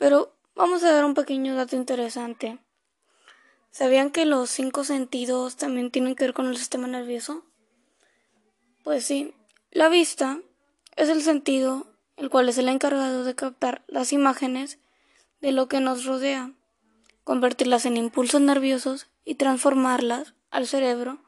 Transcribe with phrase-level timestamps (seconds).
[0.00, 2.58] Pero vamos a dar un pequeño dato interesante.
[3.70, 7.44] ¿Sabían que los cinco sentidos también tienen que ver con el sistema nervioso?
[8.82, 9.34] Pues sí,
[9.70, 10.40] la vista
[10.96, 11.86] es el sentido
[12.16, 14.78] el cual es el encargado de captar las imágenes
[15.42, 16.54] de lo que nos rodea,
[17.22, 21.18] convertirlas en impulsos nerviosos y transformarlas al cerebro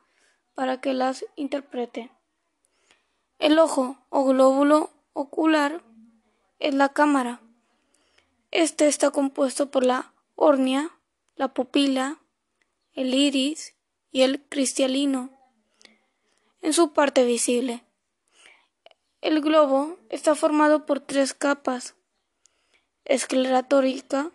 [0.55, 2.11] para que las interprete.
[3.39, 5.83] El ojo o glóbulo ocular
[6.59, 7.43] es la cámara.
[8.53, 10.91] Este está compuesto por la córnea,
[11.37, 12.19] la pupila,
[12.93, 13.75] el iris
[14.11, 15.31] y el cristalino
[16.61, 17.83] en su parte visible.
[19.23, 21.95] El globo está formado por tres capas
[23.07, 24.31] esclerotórica,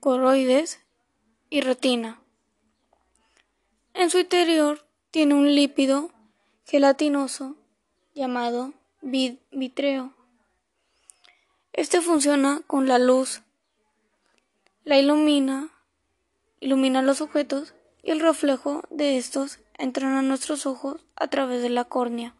[0.00, 0.80] coroides
[1.48, 2.20] y retina.
[3.94, 6.10] En su interior tiene un lípido
[6.64, 7.54] gelatinoso
[8.14, 10.15] llamado vitreo.
[11.76, 13.42] Este funciona con la luz,
[14.84, 15.68] la ilumina,
[16.58, 21.68] ilumina los objetos y el reflejo de estos entran a nuestros ojos a través de
[21.68, 22.34] la córnea.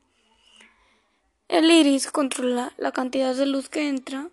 [1.48, 4.31] El iris controla la cantidad de luz que entra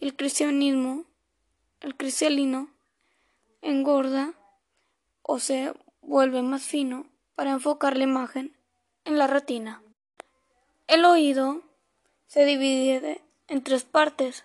[0.00, 1.04] el cristianismo,
[1.80, 2.74] el cristalino,
[3.60, 4.34] engorda
[5.22, 7.06] o se vuelve más fino
[7.36, 8.56] para enfocar la imagen
[9.04, 9.80] en la retina.
[10.88, 11.62] El oído
[12.26, 14.44] se divide en tres partes.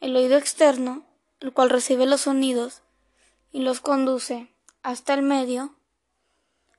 [0.00, 1.04] El oído externo,
[1.40, 2.82] el cual recibe los sonidos
[3.52, 4.48] y los conduce
[4.82, 5.74] hasta el medio.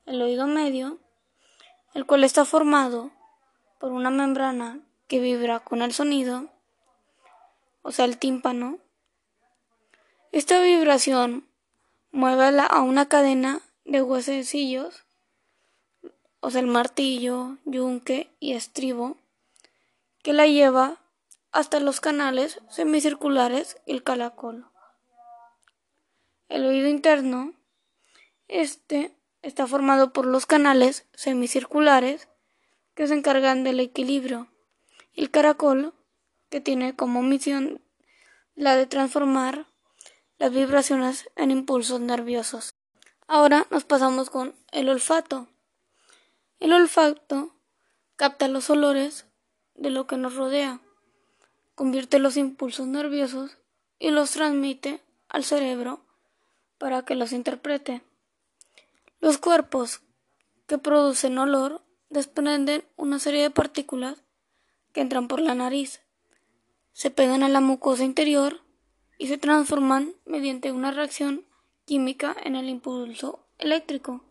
[0.06, 1.00] El oído medio,
[1.94, 3.12] el cual está formado
[3.80, 6.50] por una membrana que vibra con el sonido
[7.88, 8.80] o sea, el tímpano.
[10.32, 11.46] Esta vibración
[12.12, 15.06] mueve a una cadena de huesecillos,
[16.40, 19.18] o sea, el martillo, yunque y estribo,
[20.24, 20.98] que la lleva
[21.56, 24.70] hasta los canales semicirculares y el calacol.
[26.50, 27.54] El oído interno,
[28.50, 32.28] este está formado por los canales semicirculares
[32.94, 34.50] que se encargan del equilibrio.
[35.14, 35.94] El caracol
[36.50, 37.82] que tiene como misión
[38.56, 39.66] la de transformar
[40.38, 42.74] las vibraciones en impulsos nerviosos.
[43.28, 45.48] Ahora nos pasamos con el olfato.
[46.60, 47.56] El olfato
[48.18, 49.26] capta los olores
[49.74, 50.82] de lo que nos rodea,
[51.76, 53.58] convierte los impulsos nerviosos
[54.00, 56.02] y los transmite al cerebro
[56.78, 58.02] para que los interprete.
[59.20, 60.02] Los cuerpos
[60.68, 64.24] que producen olor desprenden una serie de partículas
[64.94, 66.02] que entran por la nariz
[66.96, 68.62] se pegan a la mucosa interior
[69.18, 71.46] y se transforman mediante una reacción
[71.84, 74.22] química en el impulso eléctrico.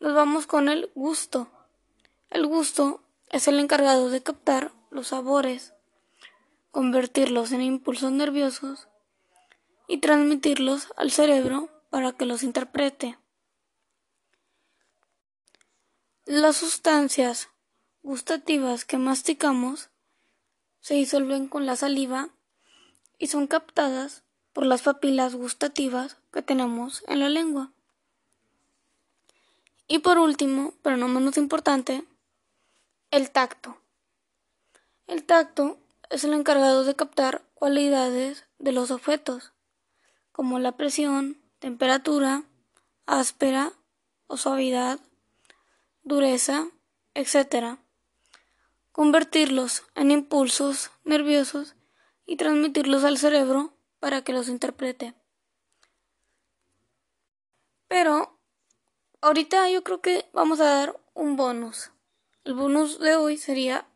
[0.00, 1.48] Nos vamos con el gusto.
[2.28, 5.74] El gusto es el encargado de captar los sabores,
[6.70, 8.88] convertirlos en impulsos nerviosos
[9.86, 13.18] y transmitirlos al cerebro para que los interprete.
[16.24, 17.48] Las sustancias
[18.02, 19.90] gustativas que masticamos
[20.80, 22.30] se disuelven con la saliva
[23.18, 27.72] y son captadas por las papilas gustativas que tenemos en la lengua.
[29.86, 32.04] Y por último, pero no menos importante,
[33.10, 33.78] el tacto.
[35.08, 39.52] El tacto es el encargado de captar cualidades de los objetos,
[40.30, 42.44] como la presión, temperatura,
[43.06, 43.72] áspera
[44.28, 45.00] o suavidad,
[46.04, 46.68] dureza,
[47.14, 47.78] etc
[48.98, 51.76] convertirlos en impulsos nerviosos
[52.26, 55.14] y transmitirlos al cerebro para que los interprete.
[57.86, 58.36] Pero
[59.20, 61.92] ahorita yo creo que vamos a dar un bonus.
[62.42, 63.86] El bonus de hoy sería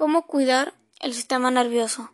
[0.00, 2.10] cómo cuidar el sistema nervioso.